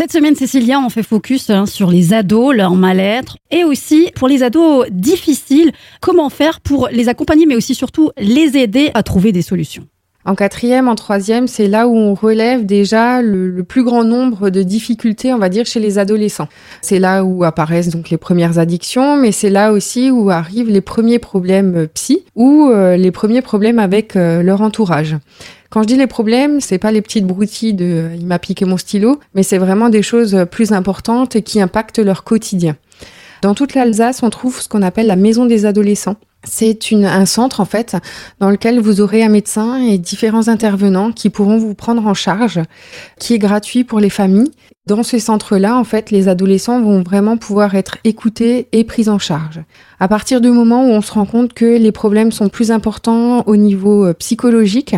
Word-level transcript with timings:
Cette 0.00 0.12
semaine, 0.12 0.34
Cécilia, 0.34 0.80
on 0.80 0.88
fait 0.88 1.02
focus 1.02 1.50
hein, 1.50 1.66
sur 1.66 1.90
les 1.90 2.14
ados, 2.14 2.56
leur 2.56 2.74
mal-être, 2.74 3.36
et 3.50 3.64
aussi 3.64 4.10
pour 4.14 4.28
les 4.28 4.42
ados 4.42 4.86
difficiles, 4.90 5.72
comment 6.00 6.30
faire 6.30 6.62
pour 6.62 6.88
les 6.90 7.10
accompagner, 7.10 7.44
mais 7.44 7.54
aussi 7.54 7.74
surtout 7.74 8.10
les 8.16 8.56
aider 8.56 8.90
à 8.94 9.02
trouver 9.02 9.30
des 9.30 9.42
solutions. 9.42 9.86
En 10.26 10.34
quatrième, 10.34 10.86
en 10.86 10.96
troisième, 10.96 11.48
c'est 11.48 11.66
là 11.66 11.88
où 11.88 11.96
on 11.96 12.12
relève 12.12 12.66
déjà 12.66 13.22
le, 13.22 13.64
plus 13.64 13.82
grand 13.82 14.04
nombre 14.04 14.50
de 14.50 14.62
difficultés, 14.62 15.32
on 15.32 15.38
va 15.38 15.48
dire, 15.48 15.64
chez 15.64 15.80
les 15.80 15.98
adolescents. 15.98 16.48
C'est 16.82 16.98
là 16.98 17.24
où 17.24 17.42
apparaissent 17.42 17.88
donc 17.88 18.10
les 18.10 18.18
premières 18.18 18.58
addictions, 18.58 19.16
mais 19.16 19.32
c'est 19.32 19.48
là 19.48 19.72
aussi 19.72 20.10
où 20.10 20.28
arrivent 20.28 20.68
les 20.68 20.82
premiers 20.82 21.18
problèmes 21.18 21.88
psy 21.94 22.24
ou 22.36 22.68
euh, 22.68 22.98
les 22.98 23.10
premiers 23.10 23.40
problèmes 23.40 23.78
avec 23.78 24.14
euh, 24.14 24.42
leur 24.42 24.60
entourage. 24.60 25.16
Quand 25.70 25.82
je 25.82 25.88
dis 25.88 25.96
les 25.96 26.06
problèmes, 26.06 26.60
c'est 26.60 26.78
pas 26.78 26.92
les 26.92 27.00
petites 27.00 27.26
broutilles 27.26 27.74
de 27.74 28.10
il 28.18 28.26
m'a 28.26 28.38
piqué 28.38 28.66
mon 28.66 28.76
stylo, 28.76 29.20
mais 29.34 29.42
c'est 29.42 29.58
vraiment 29.58 29.88
des 29.88 30.02
choses 30.02 30.44
plus 30.50 30.72
importantes 30.72 31.34
et 31.34 31.42
qui 31.42 31.62
impactent 31.62 32.00
leur 32.00 32.24
quotidien. 32.24 32.76
Dans 33.42 33.54
toute 33.54 33.74
l'Alsace, 33.74 34.22
on 34.22 34.30
trouve 34.30 34.60
ce 34.60 34.68
qu'on 34.68 34.82
appelle 34.82 35.06
la 35.06 35.16
maison 35.16 35.46
des 35.46 35.64
adolescents. 35.64 36.16
C'est 36.44 36.78
un 36.92 37.26
centre 37.26 37.60
en 37.60 37.66
fait 37.66 37.96
dans 38.38 38.50
lequel 38.50 38.80
vous 38.80 39.00
aurez 39.00 39.22
un 39.22 39.28
médecin 39.28 39.76
et 39.82 39.98
différents 39.98 40.48
intervenants 40.48 41.12
qui 41.12 41.28
pourront 41.28 41.58
vous 41.58 41.74
prendre 41.74 42.06
en 42.06 42.14
charge, 42.14 42.60
qui 43.18 43.34
est 43.34 43.38
gratuit 43.38 43.84
pour 43.84 44.00
les 44.00 44.08
familles. 44.10 44.50
Dans 44.86 45.02
ce 45.02 45.18
centre-là, 45.18 45.76
en 45.76 45.84
fait, 45.84 46.10
les 46.10 46.28
adolescents 46.28 46.80
vont 46.80 47.02
vraiment 47.02 47.36
pouvoir 47.36 47.74
être 47.74 47.98
écoutés 48.04 48.68
et 48.72 48.84
pris 48.84 49.08
en 49.08 49.18
charge. 49.18 49.60
À 50.00 50.08
partir 50.08 50.40
du 50.40 50.48
moment 50.48 50.84
où 50.84 50.88
on 50.88 51.02
se 51.02 51.12
rend 51.12 51.26
compte 51.26 51.52
que 51.52 51.78
les 51.78 51.92
problèmes 51.92 52.32
sont 52.32 52.48
plus 52.48 52.70
importants 52.70 53.42
au 53.46 53.56
niveau 53.56 54.06
euh, 54.06 54.14
psychologique, 54.14 54.96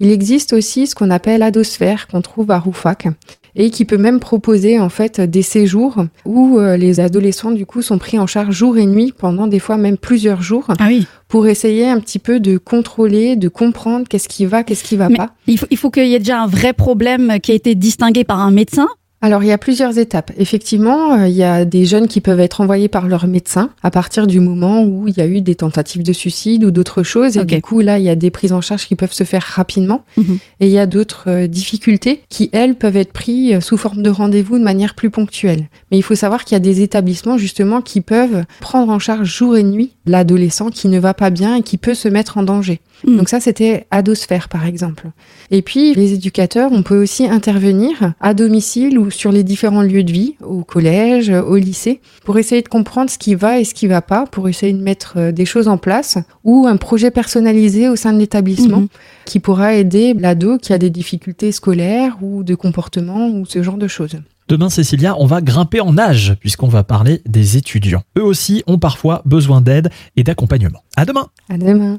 il 0.00 0.10
existe 0.10 0.52
aussi 0.52 0.86
ce 0.86 0.94
qu'on 0.94 1.10
appelle 1.10 1.42
Adosphère 1.42 2.06
qu'on 2.06 2.20
trouve 2.20 2.50
à 2.50 2.58
Roufac 2.58 3.08
et 3.56 3.70
qui 3.70 3.84
peut 3.84 3.98
même 3.98 4.20
proposer 4.20 4.78
en 4.78 4.88
fait 4.88 5.20
des 5.20 5.42
séjours 5.42 6.04
où 6.24 6.58
euh, 6.58 6.76
les 6.76 7.00
adolescents 7.00 7.52
du 7.52 7.66
coup 7.66 7.82
sont 7.82 7.98
pris 7.98 8.18
en 8.18 8.26
charge 8.26 8.54
jour 8.54 8.76
et 8.76 8.86
nuit 8.86 9.12
pendant 9.16 9.46
des 9.46 9.58
fois 9.58 9.76
même 9.76 9.96
plusieurs 9.96 10.42
jours 10.42 10.66
ah 10.78 10.86
oui. 10.88 11.06
pour 11.28 11.46
essayer 11.46 11.88
un 11.88 12.00
petit 12.00 12.18
peu 12.18 12.40
de 12.40 12.58
contrôler, 12.58 13.36
de 13.36 13.48
comprendre 13.48 14.06
qu'est-ce 14.08 14.28
qui 14.28 14.46
va, 14.46 14.64
qu'est-ce 14.64 14.84
qui 14.84 14.96
va 14.96 15.08
pas. 15.08 15.30
Il 15.46 15.58
faut, 15.58 15.66
il 15.70 15.76
faut 15.76 15.90
qu'il 15.90 16.06
y 16.06 16.14
ait 16.14 16.18
déjà 16.18 16.40
un 16.40 16.46
vrai 16.46 16.72
problème 16.72 17.38
qui 17.42 17.52
a 17.52 17.54
été 17.54 17.74
distingué 17.74 18.24
par 18.24 18.40
un 18.40 18.50
médecin 18.50 18.88
alors 19.24 19.42
il 19.42 19.46
y 19.46 19.52
a 19.52 19.58
plusieurs 19.58 19.96
étapes. 19.96 20.32
Effectivement, 20.36 21.14
euh, 21.14 21.28
il 21.28 21.34
y 21.34 21.42
a 21.42 21.64
des 21.64 21.86
jeunes 21.86 22.08
qui 22.08 22.20
peuvent 22.20 22.40
être 22.40 22.60
envoyés 22.60 22.88
par 22.88 23.08
leur 23.08 23.26
médecin 23.26 23.70
à 23.82 23.90
partir 23.90 24.26
du 24.26 24.38
moment 24.38 24.84
où 24.84 25.08
il 25.08 25.16
y 25.16 25.22
a 25.22 25.26
eu 25.26 25.40
des 25.40 25.54
tentatives 25.54 26.02
de 26.02 26.12
suicide 26.12 26.62
ou 26.62 26.70
d'autres 26.70 27.02
choses. 27.02 27.38
Et 27.38 27.44
du 27.46 27.62
coup, 27.62 27.80
là, 27.80 27.98
il 27.98 28.04
y 28.04 28.10
a 28.10 28.16
des 28.16 28.30
prises 28.30 28.52
en 28.52 28.60
charge 28.60 28.86
qui 28.86 28.96
peuvent 28.96 29.14
se 29.14 29.24
faire 29.24 29.42
rapidement. 29.42 30.04
Mhm. 30.18 30.38
Et 30.60 30.66
il 30.66 30.72
y 30.72 30.78
a 30.78 30.84
d'autres 30.84 31.24
euh, 31.28 31.46
difficultés 31.46 32.20
qui, 32.28 32.50
elles, 32.52 32.74
peuvent 32.74 32.98
être 32.98 33.14
prises 33.14 33.54
euh, 33.54 33.60
sous 33.62 33.78
forme 33.78 34.02
de 34.02 34.10
rendez-vous 34.10 34.58
de 34.58 34.62
manière 34.62 34.94
plus 34.94 35.08
ponctuelle. 35.08 35.68
Mais 35.90 35.96
il 35.96 36.02
faut 36.02 36.14
savoir 36.14 36.44
qu'il 36.44 36.54
y 36.54 36.56
a 36.56 36.60
des 36.60 36.82
établissements 36.82 37.38
justement 37.38 37.80
qui 37.80 38.02
peuvent 38.02 38.44
prendre 38.60 38.92
en 38.92 38.98
charge 38.98 39.26
jour 39.26 39.56
et 39.56 39.62
nuit 39.62 39.92
l'adolescent 40.04 40.68
qui 40.68 40.88
ne 40.88 40.98
va 40.98 41.14
pas 41.14 41.30
bien 41.30 41.56
et 41.56 41.62
qui 41.62 41.78
peut 41.78 41.94
se 41.94 42.08
mettre 42.08 42.36
en 42.36 42.42
danger. 42.42 42.82
Mhm. 43.06 43.16
Donc 43.16 43.28
ça, 43.28 43.40
c'était 43.40 43.86
Adosphère, 43.90 44.48
par 44.48 44.66
exemple. 44.66 45.10
Et 45.50 45.62
puis, 45.62 45.94
les 45.94 46.14
éducateurs, 46.14 46.70
on 46.72 46.82
peut 46.82 47.00
aussi 47.00 47.26
intervenir 47.26 48.14
à 48.20 48.34
domicile 48.34 48.98
ou 48.98 49.10
sur 49.10 49.32
les 49.32 49.44
différents 49.44 49.82
lieux 49.82 50.04
de 50.04 50.12
vie, 50.12 50.34
au 50.42 50.64
collège, 50.64 51.30
au 51.30 51.56
lycée, 51.56 52.00
pour 52.24 52.38
essayer 52.38 52.62
de 52.62 52.68
comprendre 52.68 53.10
ce 53.10 53.18
qui 53.18 53.34
va 53.34 53.58
et 53.58 53.64
ce 53.64 53.74
qui 53.74 53.86
va 53.86 54.02
pas, 54.02 54.26
pour 54.26 54.48
essayer 54.48 54.72
de 54.72 54.82
mettre 54.82 55.14
euh, 55.16 55.32
des 55.32 55.44
choses 55.44 55.68
en 55.68 55.78
place, 55.78 56.18
ou 56.44 56.66
un 56.66 56.76
projet 56.76 57.10
personnalisé 57.10 57.88
au 57.88 57.96
sein 57.96 58.12
de 58.12 58.18
l'établissement 58.18 58.80
mhm. 58.80 58.88
qui 59.24 59.40
pourra 59.40 59.74
aider 59.74 60.14
l'ado 60.14 60.58
qui 60.58 60.72
a 60.72 60.78
des 60.78 60.90
difficultés 60.90 61.52
scolaires 61.52 62.16
ou 62.22 62.42
de 62.42 62.54
comportement 62.54 63.28
ou 63.28 63.44
ce 63.46 63.62
genre 63.62 63.78
de 63.78 63.88
choses. 63.88 64.16
Demain, 64.46 64.68
Cécilia, 64.68 65.16
on 65.18 65.24
va 65.24 65.40
grimper 65.40 65.80
en 65.80 65.96
âge 65.96 66.36
puisqu'on 66.38 66.68
va 66.68 66.84
parler 66.84 67.22
des 67.26 67.56
étudiants. 67.56 68.02
Eux 68.18 68.24
aussi 68.24 68.62
ont 68.66 68.78
parfois 68.78 69.22
besoin 69.24 69.62
d'aide 69.62 69.88
et 70.16 70.22
d'accompagnement. 70.22 70.80
À 70.96 71.06
demain. 71.06 71.28
À 71.48 71.56
demain. 71.56 71.98